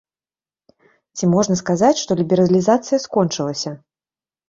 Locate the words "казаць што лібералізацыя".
1.69-2.97